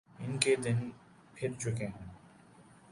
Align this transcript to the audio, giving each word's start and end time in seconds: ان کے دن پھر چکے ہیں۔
ان 0.19 0.37
کے 0.37 0.55
دن 0.55 0.89
پھر 1.35 1.49
چکے 1.59 1.85
ہیں۔ 1.85 2.09